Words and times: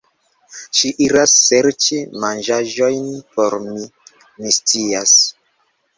Ŝi 0.77 0.89
iras 1.07 1.35
serĉi 1.41 1.99
manĝaĵojn 2.25 3.05
por 3.35 3.59
mi, 3.67 3.87
mi 4.41 4.55
scias 4.57 5.17